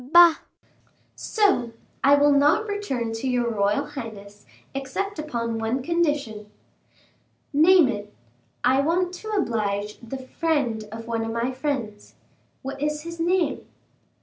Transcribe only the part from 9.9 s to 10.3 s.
the